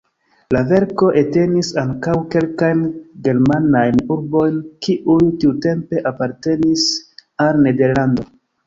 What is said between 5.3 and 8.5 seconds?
tiutempe apartenis al Nederlando.